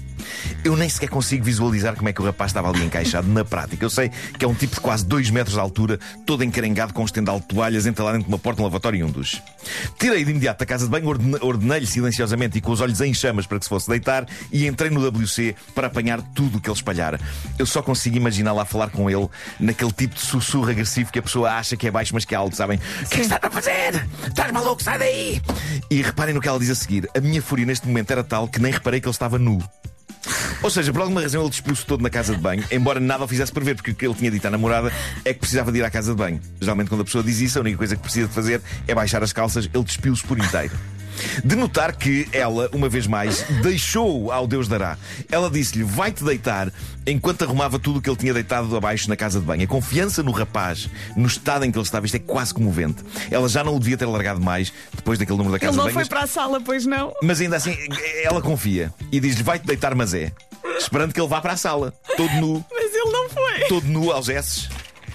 Eu 0.64 0.76
nem 0.76 0.88
sequer 0.90 1.10
consigo 1.10 1.44
visualizar 1.44 1.96
como 1.96 2.10
é 2.10 2.14
que 2.14 2.22
o 2.22 2.26
rapaz 2.26 2.50
estava 2.52 2.70
ali 2.70 2.84
encaixado 2.84 3.28
na 3.28 3.44
prática. 3.46 3.84
Eu 3.86 3.90
sei 3.90 4.10
que 4.38 4.46
é 4.46 4.48
um 4.48 4.54
tipo 4.54 4.76
de 4.76 4.82
quase 4.82 5.06
2 5.06 5.30
metros 5.30 5.54
de 5.56 5.60
altura, 5.60 6.00
todo 6.26 6.44
encarengado 6.44 6.94
com 6.94 7.02
um 7.02 7.06
estendal 7.06 7.40
de 7.40 7.48
toalhas, 7.48 7.86
entalado 7.86 8.18
dentro 8.18 8.28
de 8.30 8.34
uma 8.34 8.40
porta, 8.40 8.62
um 8.62 8.66
lavatório 8.66 9.00
e 9.00 9.04
um 9.04 9.10
duche. 9.12 9.42
Tirei 10.00 10.24
de 10.24 10.32
imediato 10.32 10.60
da 10.60 10.66
casa 10.66 10.86
de 10.86 10.92
banho, 10.92 11.08
ordene- 11.08 11.38
ordenei-lhe 11.42 11.86
silenciosamente 11.88 12.58
e 12.58 12.62
com 12.62 12.72
os 12.72 12.82
olhos 12.82 13.02
em 13.02 13.14
chamas 13.14 13.46
para 13.46 13.58
que 13.60 13.66
se 13.66 13.70
fosse 13.70 13.90
deitar 13.90 14.26
e 14.52 14.68
entrei 14.68 14.90
no 14.90 15.06
WC 15.08 15.56
para 15.76 15.88
apanhar 15.88 16.22
tudo 16.34 16.58
o 16.58 16.62
que 16.62 16.70
ele 16.70 16.76
espalhara. 16.78 17.20
Eu 17.58 17.66
só 17.66 17.82
consigo 17.82 18.18
imaginar 18.18 18.54
lá 18.54 18.66
falar 18.66 18.90
com 18.90 19.10
ele 19.10 19.28
naquele 19.60 19.92
tipo 19.92 20.16
de 20.16 20.22
sussurro 20.22 20.70
agressivo 20.70 21.12
que 21.12 21.20
a 21.20 21.22
pessoa 21.22 21.52
acha 21.52 21.76
que 21.76 21.88
é 21.88 21.92
baixo, 21.92 22.14
mas 22.14 22.26
que 22.26 22.34
é 22.34 22.38
alto, 22.38 22.56
sabem? 22.56 22.78
O 22.78 23.10
que 23.10 23.16
é 23.16 23.18
que 23.18 23.22
estás 23.22 23.40
a 23.44 23.50
fazer? 23.50 24.08
Estás 24.28 24.52
maluco? 24.52 24.82
Sai 24.84 24.98
daí! 25.00 25.42
E 25.90 26.02
reparem 26.02 26.34
no 26.34 26.42
que 26.42 26.48
ela 26.48 26.60
diz 26.60 26.70
a 26.70 26.76
seguir. 26.76 27.10
A 27.16 27.20
minha 27.20 27.42
fúria 27.42 27.66
neste 27.66 27.88
momento 27.88 28.12
era 28.12 28.24
tal 28.24 28.48
que 28.48 28.60
nem 28.60 28.72
reparei 28.72 29.00
que 29.02 29.08
ele 29.08 29.12
estava 29.14 29.38
nu. 29.40 29.62
Ou 30.62 30.70
seja, 30.70 30.92
por 30.92 31.02
alguma 31.02 31.22
razão 31.22 31.42
ele 31.42 31.50
despiu-se 31.50 31.86
todo 31.86 32.02
na 32.02 32.10
casa 32.10 32.36
de 32.36 32.42
banho, 32.42 32.64
embora 32.72 33.00
nada 33.00 33.24
o 33.24 33.28
fizesse 33.28 33.52
prever, 33.52 33.76
porque 33.76 33.92
o 33.92 33.96
que 33.96 34.06
ele 34.06 34.14
tinha 34.14 34.30
dito 34.32 34.46
à 34.46 34.50
namorada 34.50 34.92
é 35.24 35.34
que 35.34 35.40
precisava 35.40 35.72
de 35.72 35.80
ir 35.80 35.84
à 35.84 35.90
casa 35.90 36.12
de 36.12 36.18
banho. 36.18 36.40
Geralmente, 36.60 36.90
quando 36.90 37.02
a 37.02 37.06
pessoa 37.06 37.24
diz 37.24 37.40
isso, 37.40 37.58
a 37.58 37.62
única 37.62 37.78
coisa 37.78 37.96
que 37.96 38.02
precisa 38.02 38.28
de 38.28 38.34
fazer 38.34 38.62
é 38.88 38.94
baixar 38.94 39.24
as 39.24 39.32
calças, 39.34 39.70
ele 39.74 39.84
despiu-se 39.84 40.24
por 40.24 40.38
inteiro. 40.38 40.74
De 41.44 41.54
notar 41.54 41.94
que 41.98 42.30
ela, 42.32 42.70
uma 42.72 42.88
vez 42.88 43.06
mais, 43.06 43.42
deixou 43.62 44.32
ao 44.32 44.48
Deus 44.48 44.70
dará. 44.70 44.98
Ela 45.30 45.50
disse-lhe: 45.50 45.84
vai-te 45.84 46.24
deitar, 46.24 46.72
enquanto 47.06 47.42
arrumava 47.44 47.78
tudo 47.78 48.00
o 48.00 48.02
que 48.02 48.10
ele 48.10 48.16
tinha 48.16 48.34
deitado 48.34 48.74
abaixo 48.78 49.10
na 49.10 49.18
casa 49.18 49.38
de 49.38 49.46
banho. 49.46 49.62
A 49.64 49.68
confiança 49.68 50.24
no 50.24 50.32
rapaz, 50.32 50.90
no 51.18 51.28
estado 51.28 51.66
em 51.66 51.72
que 51.72 51.78
ele 51.78 51.84
estava, 51.84 52.06
isto 52.06 52.16
é 52.16 52.20
quase 52.20 52.54
comovente. 52.54 53.04
Ela 53.30 53.50
já 53.50 53.66
não 53.66 53.76
o 53.76 53.80
devia 53.80 53.98
ter 53.98 54.06
largado 54.06 54.40
mais 54.40 54.72
depois 54.96 55.20
daquele 55.20 55.38
número 55.38 55.52
da 55.54 55.60
casa 55.60 55.72
Ele 55.72 55.78
não 55.78 55.88
de 55.90 55.94
banho. 55.94 55.94
foi 55.96 56.02
mas- 56.04 56.08
para 56.08 56.24
a 56.24 56.28
sala, 56.28 56.62
pois 56.62 56.86
não? 56.86 57.12
mas 57.22 57.42
ainda 57.42 57.58
assim, 57.58 57.76
ela 58.24 58.42
confia 58.42 58.94
e 59.12 59.20
diz-lhe: 59.20 59.44
vai-te 59.44 59.66
deitar, 59.68 59.94
mas 59.96 60.14
é. 60.14 60.32
Esperando 60.90 61.14
que 61.14 61.22
ele 61.22 61.28
vá 61.28 61.40
para 61.40 61.54
a 61.54 61.58
sala, 61.58 61.94
todo 62.18 62.32
nu, 62.42 62.66
Mas 62.72 62.94
ele 62.96 63.12
não 63.12 63.30
foi. 63.30 63.60
todo 63.68 63.86
nu 63.86 64.12
aos 64.12 64.28
esses, 64.28 64.68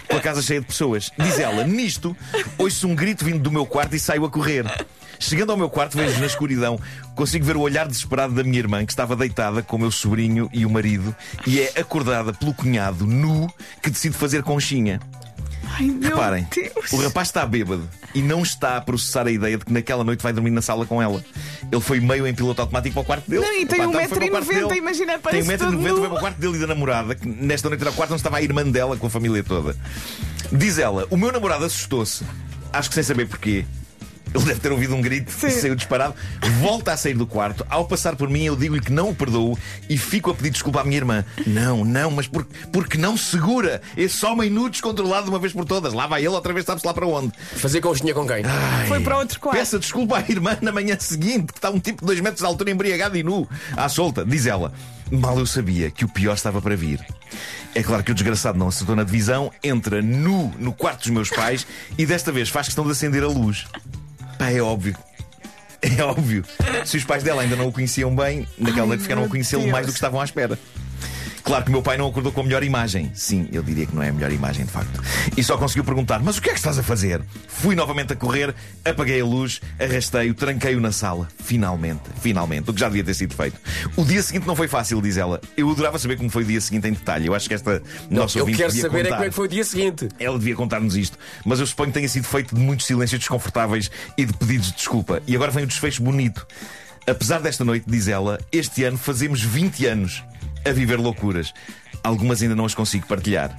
com 0.09 0.16
a 0.16 0.21
casa 0.21 0.40
cheia 0.40 0.61
de 0.61 0.66
pessoas. 0.66 1.11
Diz 1.19 1.37
ela: 1.40 1.64
nisto, 1.64 2.16
ouço 2.57 2.87
um 2.87 2.95
grito 2.95 3.25
vindo 3.25 3.40
do 3.40 3.50
meu 3.50 3.66
quarto 3.66 3.97
e 3.97 3.99
saio 3.99 4.25
a 4.25 4.31
correr. 4.31 4.64
Chegando 5.19 5.50
ao 5.50 5.59
meu 5.59 5.69
quarto, 5.69 5.97
vejo 5.97 6.21
na 6.21 6.26
escuridão, 6.26 6.78
consigo 7.16 7.45
ver 7.45 7.57
o 7.57 7.61
olhar 7.61 7.88
desesperado 7.88 8.35
da 8.35 8.45
minha 8.45 8.59
irmã, 8.59 8.87
que 8.87 8.93
estava 8.93 9.16
deitada 9.16 9.62
com 9.62 9.75
o 9.76 9.81
meu 9.81 9.90
sobrinho 9.90 10.49
e 10.52 10.64
o 10.64 10.71
marido, 10.71 11.14
e 11.45 11.61
é 11.61 11.73
acordada 11.81 12.33
pelo 12.33 12.54
cunhado 12.54 13.04
nu 13.07 13.52
que 13.83 13.90
decide 13.90 14.16
fazer 14.16 14.43
conchinha. 14.45 15.00
Ai, 15.76 15.87
meu 15.87 16.11
Reparem, 16.11 16.47
Deus. 16.54 16.93
o 16.93 16.97
rapaz 17.02 17.28
está 17.28 17.45
bêbado 17.45 17.88
e 18.14 18.23
não 18.23 18.43
está 18.43 18.76
a 18.76 18.81
processar 18.81 19.26
a 19.26 19.31
ideia 19.31 19.59
de 19.59 19.64
que 19.64 19.73
naquela 19.73 20.04
noite 20.04 20.23
vai 20.23 20.33
dormir 20.33 20.50
na 20.50 20.62
sala 20.62 20.87
com 20.87 21.02
ela. 21.02 21.23
Ele 21.71 21.81
foi 21.81 21.99
meio 22.00 22.26
em 22.26 22.35
piloto 22.35 22.61
automático 22.61 22.95
para 22.95 23.02
o 23.02 23.04
quarto 23.04 23.28
dele. 23.31 23.43
Não, 23.45 23.52
e 23.61 23.66
tem 23.66 23.81
Epá, 23.81 23.87
um 23.88 23.90
então 24.00 24.09
foi 24.09 24.19
para 24.19 24.26
o 24.26 24.31
quarto 24.31 24.47
1,90m, 24.49 24.69
dele. 24.69 24.78
imagina, 24.78 25.12
Tem 25.14 25.21
parece 25.21 25.49
1,90m, 25.49 25.59
todo 25.59 25.81
foi 25.83 25.90
nu. 25.90 26.00
para 26.09 26.14
o 26.14 26.21
quarto 26.21 26.37
dele 26.38 26.57
e 26.57 26.61
da 26.61 26.66
namorada, 26.69 27.14
que 27.14 27.26
nesta 27.28 27.69
noite 27.69 27.81
era 27.81 27.90
o 27.90 27.95
quarto 27.95 28.12
onde 28.12 28.21
estava 28.21 28.37
a 28.37 28.43
irmã 28.43 28.62
dela 28.64 28.97
com 28.97 29.07
a 29.07 29.11
família 29.11 29.43
toda. 29.43 29.76
Diz 30.52 30.78
ela: 30.78 31.07
O 31.11 31.16
meu 31.16 31.33
namorado 31.33 31.64
assustou-se, 31.64 32.25
acho 32.73 32.88
que 32.88 32.95
sem 32.95 33.02
saber 33.04 33.26
porquê. 33.26 33.64
Ele 34.34 34.44
deve 34.44 34.58
ter 34.58 34.72
ouvido 34.72 34.94
um 34.96 35.00
grito 35.00 35.32
e 35.46 35.50
saiu 35.50 35.76
disparado. 35.76 36.14
Volta 36.60 36.92
a 36.92 36.96
sair 36.96 37.14
do 37.14 37.26
quarto. 37.26 37.64
Ao 37.70 37.86
passar 37.86 38.16
por 38.16 38.28
mim, 38.28 38.42
eu 38.44 38.56
digo-lhe 38.56 38.80
que 38.80 38.92
não 38.92 39.10
o 39.10 39.14
perdoo 39.14 39.56
e 39.88 39.96
fico 39.96 40.30
a 40.30 40.34
pedir 40.34 40.50
desculpa 40.50 40.80
à 40.80 40.84
minha 40.84 40.96
irmã. 40.96 41.24
Não, 41.46 41.84
não, 41.84 42.10
mas 42.10 42.26
por, 42.26 42.44
porque 42.72 42.98
não 42.98 43.16
segura 43.16 43.80
esse 43.96 44.26
homem 44.26 44.50
nu 44.50 44.68
descontrolado 44.68 45.24
de 45.24 45.30
uma 45.30 45.38
vez 45.38 45.52
por 45.52 45.64
todas. 45.64 45.92
Lá 45.92 46.08
vai 46.08 46.20
ele, 46.20 46.34
outra 46.34 46.52
vez 46.52 46.66
sabe-se 46.66 46.84
lá 46.84 46.92
para 46.92 47.06
onde. 47.06 47.32
Fazer 47.54 47.80
conchinha 47.80 48.12
com 48.12 48.26
quem? 48.26 48.42
Foi 48.88 49.00
para 49.00 49.18
outro 49.18 49.38
quarto. 49.38 49.56
Peça 49.56 49.78
desculpa 49.78 50.18
à 50.18 50.24
irmã 50.28 50.58
na 50.60 50.72
manhã 50.72 50.96
seguinte, 50.98 51.52
que 51.52 51.58
está 51.58 51.70
um 51.70 51.78
tipo 51.78 52.00
de 52.00 52.06
dois 52.06 52.20
metros 52.20 52.40
de 52.40 52.46
altura 52.46 52.72
embriagado 52.72 53.16
e 53.16 53.22
nu, 53.22 53.48
à 53.76 53.88
solta. 53.88 54.24
Diz 54.24 54.46
ela. 54.46 54.72
Mal 55.12 55.38
eu 55.38 55.46
sabia 55.46 55.90
que 55.90 56.04
o 56.04 56.08
pior 56.08 56.34
estava 56.34 56.60
para 56.60 56.74
vir. 56.74 56.98
É 57.74 57.82
claro 57.82 58.02
que 58.02 58.10
o 58.10 58.14
desgraçado 58.14 58.58
não 58.58 58.68
acertou 58.68 58.96
na 58.96 59.04
divisão, 59.04 59.52
entra 59.62 60.00
nu 60.00 60.52
no 60.58 60.72
quarto 60.72 61.00
dos 61.00 61.10
meus 61.10 61.28
pais 61.28 61.66
e 61.98 62.06
desta 62.06 62.32
vez 62.32 62.48
faz 62.48 62.66
questão 62.66 62.84
de 62.84 62.92
acender 62.92 63.22
a 63.22 63.28
luz. 63.28 63.66
Pá, 64.44 64.50
é 64.50 64.60
óbvio. 64.60 64.94
É 65.80 66.02
óbvio. 66.02 66.44
Se 66.84 66.96
os 66.96 67.04
pais 67.04 67.22
dela 67.22 67.42
ainda 67.42 67.56
não 67.56 67.68
o 67.68 67.72
conheciam 67.72 68.14
bem, 68.14 68.46
naquela 68.58 68.82
Ai, 68.82 68.88
noite 68.88 69.02
ficaram 69.02 69.24
a 69.24 69.28
conhecê-lo 69.28 69.66
mais 69.68 69.86
do 69.86 69.92
que 69.92 69.98
estavam 69.98 70.20
à 70.20 70.24
espera. 70.24 70.58
Claro 71.44 71.62
que 71.62 71.68
o 71.68 71.72
meu 71.72 71.82
pai 71.82 71.98
não 71.98 72.08
acordou 72.08 72.32
com 72.32 72.40
a 72.40 72.44
melhor 72.44 72.64
imagem. 72.64 73.12
Sim, 73.14 73.46
eu 73.52 73.62
diria 73.62 73.84
que 73.84 73.94
não 73.94 74.02
é 74.02 74.08
a 74.08 74.12
melhor 74.12 74.32
imagem, 74.32 74.64
de 74.64 74.72
facto. 74.72 74.98
E 75.36 75.44
só 75.44 75.58
conseguiu 75.58 75.84
perguntar: 75.84 76.20
Mas 76.22 76.38
o 76.38 76.42
que 76.42 76.48
é 76.48 76.52
que 76.52 76.58
estás 76.58 76.78
a 76.78 76.82
fazer? 76.82 77.20
Fui 77.46 77.74
novamente 77.74 78.14
a 78.14 78.16
correr, 78.16 78.54
apaguei 78.82 79.20
a 79.20 79.24
luz, 79.24 79.60
arrastei-o, 79.78 80.32
tranquei-o 80.32 80.80
na 80.80 80.90
sala. 80.90 81.28
Finalmente, 81.38 82.00
finalmente, 82.22 82.70
o 82.70 82.72
que 82.72 82.80
já 82.80 82.88
devia 82.88 83.04
ter 83.04 83.12
sido 83.12 83.34
feito. 83.34 83.60
O 83.94 84.04
dia 84.06 84.22
seguinte 84.22 84.46
não 84.46 84.56
foi 84.56 84.68
fácil, 84.68 85.02
diz 85.02 85.18
ela. 85.18 85.38
Eu 85.54 85.70
adorava 85.70 85.98
saber 85.98 86.16
como 86.16 86.30
foi 86.30 86.44
o 86.44 86.46
dia 86.46 86.60
seguinte 86.62 86.88
em 86.88 86.92
detalhe. 86.92 87.26
Eu 87.26 87.34
acho 87.34 87.46
que 87.46 87.54
esta 87.54 87.82
nossa 88.10 88.38
eu 88.38 88.42
ouvinte 88.42 88.56
quero 88.56 88.72
devia 88.72 88.82
saber 88.82 89.00
é 89.00 89.02
contar. 89.02 89.16
como 89.16 89.26
é 89.26 89.28
que 89.28 89.34
foi 89.34 89.44
o 89.44 89.48
dia 89.48 89.64
seguinte. 89.64 90.08
Ela 90.18 90.38
devia 90.38 90.56
contar-nos 90.56 90.96
isto, 90.96 91.18
mas 91.44 91.60
eu 91.60 91.66
suponho 91.66 91.90
que 91.90 91.94
tenha 91.94 92.08
sido 92.08 92.24
feito 92.24 92.54
de 92.54 92.60
muitos 92.60 92.86
silêncios 92.86 93.18
desconfortáveis 93.18 93.90
e 94.16 94.24
de 94.24 94.32
pedidos 94.32 94.68
de 94.68 94.76
desculpa. 94.76 95.22
E 95.26 95.36
agora 95.36 95.50
vem 95.50 95.64
o 95.64 95.66
desfecho 95.66 96.02
bonito. 96.02 96.46
Apesar 97.06 97.38
desta 97.38 97.66
noite, 97.66 97.84
diz 97.86 98.08
ela, 98.08 98.38
este 98.50 98.82
ano 98.82 98.96
fazemos 98.96 99.42
20 99.42 99.84
anos 99.84 100.22
a 100.64 100.73
viver 100.73 100.99
loucuras. 100.99 101.52
Algumas 102.02 102.42
ainda 102.42 102.54
não 102.54 102.64
as 102.64 102.75
consigo 102.75 103.06
partilhar. 103.06 103.56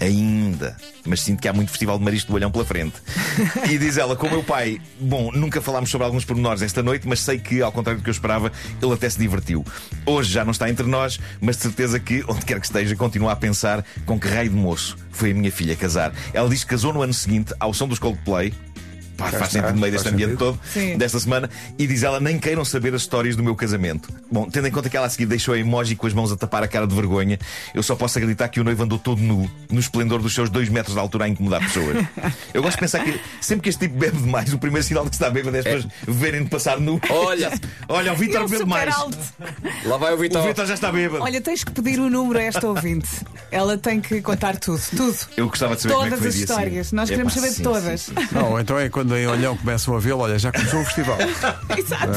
Ainda. 0.00 0.76
Mas 1.06 1.22
sinto 1.22 1.40
que 1.40 1.48
há 1.48 1.52
muito 1.52 1.70
festival 1.70 1.98
de 1.98 2.04
marisco 2.04 2.30
do 2.30 2.34
olhão 2.34 2.50
pela 2.50 2.64
frente. 2.64 2.94
E 3.70 3.78
diz 3.78 3.96
ela, 3.96 4.14
com 4.16 4.26
o 4.26 4.30
meu 4.30 4.42
pai, 4.42 4.80
bom, 5.00 5.30
nunca 5.32 5.60
falámos 5.60 5.90
sobre 5.90 6.06
alguns 6.06 6.24
pormenores 6.24 6.62
esta 6.62 6.82
noite, 6.82 7.06
mas 7.06 7.20
sei 7.20 7.38
que, 7.38 7.60
ao 7.60 7.72
contrário 7.72 8.00
do 8.00 8.04
que 8.04 8.10
eu 8.10 8.12
esperava, 8.12 8.52
ele 8.80 8.92
até 8.92 9.08
se 9.08 9.18
divertiu. 9.18 9.64
Hoje 10.04 10.32
já 10.32 10.44
não 10.44 10.52
está 10.52 10.68
entre 10.70 10.86
nós, 10.86 11.18
mas 11.40 11.56
de 11.56 11.62
certeza 11.62 11.98
que, 11.98 12.24
onde 12.28 12.44
quer 12.44 12.60
que 12.60 12.66
esteja, 12.66 12.94
continua 12.96 13.32
a 13.32 13.36
pensar 13.36 13.84
com 14.04 14.18
que 14.18 14.28
raio 14.28 14.50
de 14.50 14.56
moço 14.56 14.96
foi 15.10 15.32
a 15.32 15.34
minha 15.34 15.50
filha 15.50 15.74
casar. 15.74 16.12
Ela 16.32 16.48
diz 16.48 16.62
que 16.62 16.70
casou 16.70 16.92
no 16.92 17.02
ano 17.02 17.14
seguinte, 17.14 17.54
ao 17.58 17.74
som 17.74 17.88
dos 17.88 17.98
Coldplay. 17.98 18.52
Pá, 19.16 19.30
faz 19.30 19.50
sentido 19.52 19.72
no 19.74 19.80
meio 19.80 19.92
deste 19.92 20.08
ambiente 20.08 20.30
sentido. 20.32 20.38
todo, 20.38 20.60
Sim. 20.72 20.96
desta 20.96 21.18
semana, 21.18 21.48
e 21.78 21.86
diz 21.86 22.02
ela: 22.02 22.20
nem 22.20 22.38
queiram 22.38 22.64
saber 22.64 22.94
as 22.94 23.02
histórias 23.02 23.36
do 23.36 23.42
meu 23.42 23.54
casamento. 23.54 24.08
Bom, 24.30 24.48
tendo 24.48 24.66
em 24.68 24.70
conta 24.70 24.88
que 24.90 24.96
ela 24.96 25.06
a 25.06 25.10
seguir 25.10 25.26
deixou 25.26 25.54
a 25.54 25.58
emoji 25.58 25.96
com 25.96 26.06
as 26.06 26.12
mãos 26.12 26.30
a 26.32 26.36
tapar 26.36 26.62
a 26.62 26.68
cara 26.68 26.86
de 26.86 26.94
vergonha, 26.94 27.38
eu 27.74 27.82
só 27.82 27.94
posso 27.96 28.18
acreditar 28.18 28.48
que 28.48 28.60
o 28.60 28.64
noivo 28.64 28.82
andou 28.82 28.98
todo 28.98 29.20
nu, 29.20 29.50
no 29.70 29.80
esplendor 29.80 30.20
dos 30.20 30.34
seus 30.34 30.50
dois 30.50 30.68
metros 30.68 30.94
de 30.94 31.00
altura 31.00 31.24
a 31.24 31.28
incomodar 31.28 31.60
pessoas. 31.60 31.96
Eu 32.52 32.62
gosto 32.62 32.76
de 32.76 32.80
pensar 32.80 33.04
que 33.04 33.20
sempre 33.40 33.62
que 33.64 33.68
este 33.68 33.86
tipo 33.86 33.98
bebe 33.98 34.16
demais, 34.16 34.52
o 34.52 34.58
primeiro 34.58 34.86
sinal 34.86 35.04
de 35.04 35.10
que 35.10 35.16
está 35.16 35.28
bêbado 35.30 35.56
é 35.56 35.60
as 35.60 35.64
pessoas 35.64 35.86
verem-no 36.06 36.48
passar 36.48 36.80
nu. 36.80 37.00
Olha. 37.10 37.52
Olha, 37.88 38.12
o 38.12 38.16
Vitor 38.16 38.40
bebe 38.42 38.56
super 38.58 38.66
mais. 38.66 38.94
alto. 38.94 39.18
Lá 39.84 39.96
vai 39.96 40.12
o 40.12 40.16
O 40.16 40.18
Vitor. 40.18 40.42
Vitor 40.42 40.66
já 40.66 40.74
está 40.74 40.90
bêbado. 40.90 41.22
Olha, 41.22 41.40
tens 41.40 41.62
que 41.64 41.70
pedir 41.72 41.98
o 42.00 42.08
número 42.10 42.38
a 42.38 42.42
esta 42.42 42.66
ouvinte. 42.66 43.08
Ela 43.50 43.76
tem 43.78 44.00
que 44.00 44.20
contar 44.22 44.56
tudo, 44.58 44.80
tudo. 44.96 45.16
Eu 45.36 45.48
gostava 45.48 45.76
de 45.76 45.82
saber 45.82 45.94
como 45.94 46.06
é 46.06 46.10
que 46.10 46.16
Todas 46.16 46.20
foi 46.20 46.28
as 46.28 46.34
histórias. 46.50 46.92
Nós 46.92 47.08
queremos 47.10 47.32
Epá, 47.32 47.40
saber 47.40 47.50
de 47.50 47.56
sim, 47.56 47.62
todas. 47.62 48.00
sim, 48.00 48.12
sim. 48.14 48.26
Não, 48.34 48.58
então 48.60 48.78
é 48.78 48.88
quando 48.88 49.05
em 49.14 49.26
Olhão 49.26 49.56
começam 49.56 49.94
a 49.94 50.00
vê-lo, 50.00 50.20
olha, 50.20 50.38
já 50.38 50.50
começou 50.50 50.80
o 50.80 50.84
festival. 50.84 51.18
Exato. 51.76 52.12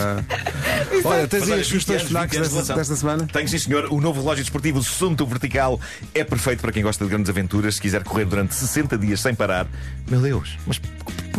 Olha, 1.03 1.27
tens 1.27 1.43
aí 1.43 1.59
as 1.61 1.69
20 1.69 1.81
sugestões 1.81 2.01
anos, 2.01 2.11
FNACs 2.11 2.31
20 2.31 2.37
anos 2.37 2.49
de 2.49 2.57
desta, 2.57 2.75
desta 2.75 2.95
semana? 2.95 3.27
Tenho 3.31 3.47
sim, 3.47 3.57
senhor. 3.57 3.87
O 3.91 3.99
novo 3.99 4.21
relógio 4.21 4.43
desportivo 4.43 4.81
Sunto 4.83 5.25
Vertical 5.25 5.79
é 6.13 6.23
perfeito 6.23 6.61
para 6.61 6.71
quem 6.71 6.83
gosta 6.83 7.03
de 7.03 7.09
grandes 7.09 7.29
aventuras. 7.29 7.75
Se 7.75 7.81
quiser 7.81 8.03
correr 8.03 8.25
durante 8.25 8.53
60 8.55 8.97
dias 8.97 9.19
sem 9.19 9.35
parar, 9.35 9.67
meu 10.09 10.21
Deus, 10.21 10.57
mas 10.65 10.79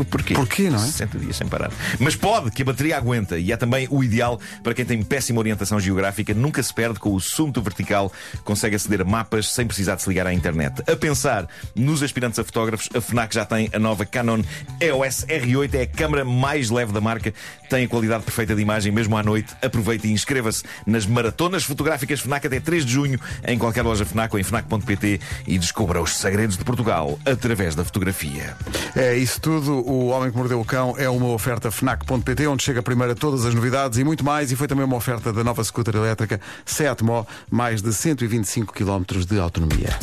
porquê? 0.05 0.35
Porquê, 0.35 0.71
não 0.71 0.77
é? 0.77 0.87
60 0.87 1.19
dias 1.19 1.37
sem 1.37 1.47
parar. 1.47 1.71
Mas 1.99 2.17
pode, 2.17 2.51
que 2.51 2.63
a 2.63 2.65
bateria 2.65 2.97
aguenta. 2.97 3.39
E 3.39 3.53
é 3.53 3.57
também 3.57 3.87
o 3.91 4.03
ideal 4.03 4.41
para 4.63 4.75
quem 4.75 4.85
tem 4.85 5.03
péssima 5.03 5.39
orientação 5.39 5.79
geográfica. 5.81 6.35
Nunca 6.35 6.63
se 6.63 6.73
perde 6.73 6.99
com 6.99 7.15
o 7.15 7.21
Sunto 7.21 7.63
Vertical. 7.63 8.13
Consegue 8.45 8.77
aceder 8.77 9.03
a 9.03 9.05
mapas 9.05 9.53
sem 9.53 9.67
precisar 9.67 9.97
de 9.97 10.03
se 10.03 10.09
ligar 10.09 10.27
à 10.27 10.33
internet. 10.33 10.83
A 10.91 10.97
pensar 10.97 11.49
nos 11.75 12.03
aspirantes 12.03 12.39
a 12.39 12.45
fotógrafos, 12.45 12.89
a 12.95 13.01
FNAC 13.01 13.35
já 13.35 13.45
tem 13.45 13.71
a 13.73 13.79
nova 13.79 14.05
Canon 14.05 14.43
EOS 14.81 15.27
R8. 15.27 15.75
É 15.75 15.83
a 15.83 15.87
câmara 15.87 16.25
mais 16.25 16.71
leve 16.71 16.93
da 16.93 17.01
marca. 17.01 17.33
Tem 17.69 17.85
a 17.85 17.89
qualidade 17.89 18.25
perfeita 18.25 18.55
de 18.55 18.63
imagem 18.63 18.93
mesmo 18.93 19.17
à 19.17 19.23
noite. 19.23 19.55
Aproveite 19.63 20.09
e 20.09 20.13
inscreva-se 20.13 20.65
nas 20.87 21.07
maratonas 21.07 21.65
fotográficas 21.65 22.21
FNAC 22.21 22.47
até 22.47 22.61
3 22.61 22.85
de 22.85 22.93
junho 22.93 23.21
em 23.47 23.59
qualquer 23.59 23.83
loja 23.83 24.05
FNAC 24.05 24.35
ou 24.35 24.41
em 24.41 24.43
FNAC.pt 24.43 25.21
e 25.47 25.59
descubra 25.59 26.01
os 26.01 26.17
segredos 26.17 26.57
de 26.57 26.65
Portugal 26.65 27.19
através 27.25 27.75
da 27.75 27.85
fotografia. 27.85 28.57
É 28.97 29.17
isso 29.17 29.41
tudo. 29.41 29.85
O 29.91 30.07
Homem 30.07 30.31
que 30.31 30.37
Mordeu 30.37 30.61
o 30.61 30.65
Cão 30.65 30.95
é 30.97 31.11
uma 31.11 31.27
oferta 31.31 31.69
FNAC.pt, 31.69 32.47
onde 32.47 32.63
chega 32.63 32.81
primeiro 32.81 33.13
a 33.13 33.17
todas 33.17 33.45
as 33.45 33.53
novidades 33.53 33.99
e 33.99 34.05
muito 34.05 34.25
mais. 34.25 34.53
E 34.53 34.55
foi 34.55 34.69
também 34.69 34.85
uma 34.85 34.95
oferta 34.95 35.33
da 35.33 35.43
nova 35.43 35.65
scooter 35.65 35.97
elétrica 35.97 36.41
Seat 36.65 37.03
Mó, 37.03 37.25
mais 37.51 37.83
de 37.83 37.93
125 37.93 38.73
km 38.73 39.03
de 39.27 39.41
autonomia. 39.41 39.99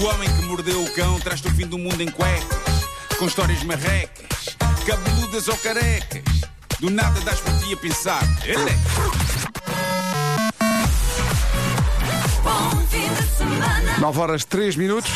O 0.00 0.04
homem 0.04 0.26
que 0.34 0.42
mordeu 0.46 0.82
o 0.82 0.90
cão 0.94 1.20
traz-te 1.20 1.48
o 1.48 1.50
fim 1.50 1.66
do 1.66 1.76
mundo 1.76 2.00
em 2.00 2.10
cuecas, 2.10 2.88
com 3.18 3.26
histórias 3.26 3.62
marrecas, 3.62 4.56
cabeludas 4.86 5.46
ou 5.46 5.56
carecas. 5.58 6.40
Do 6.78 6.88
nada 6.88 7.20
das 7.20 7.40
por 7.40 7.52
ti 7.58 7.74
a 7.74 7.76
pensar. 7.76 8.22
Ele 8.42 8.70
é. 8.70 8.78
Bom 12.42 12.70
fim 12.88 13.06
de 13.06 13.36
semana. 13.36 13.98
9 13.98 14.18
horas 14.18 14.46
3 14.46 14.76
minutos. 14.76 15.12